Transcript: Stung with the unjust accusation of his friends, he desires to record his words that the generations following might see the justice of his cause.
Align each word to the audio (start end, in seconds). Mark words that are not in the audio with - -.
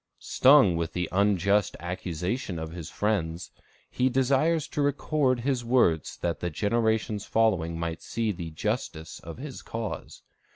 Stung 0.17 0.75
with 0.77 0.93
the 0.93 1.07
unjust 1.11 1.75
accusation 1.79 2.57
of 2.57 2.71
his 2.71 2.89
friends, 2.89 3.51
he 3.87 4.09
desires 4.09 4.67
to 4.69 4.81
record 4.81 5.41
his 5.41 5.63
words 5.63 6.17
that 6.17 6.39
the 6.39 6.49
generations 6.49 7.23
following 7.25 7.77
might 7.77 8.01
see 8.01 8.31
the 8.31 8.49
justice 8.49 9.19
of 9.19 9.37
his 9.37 9.61
cause. 9.61 10.23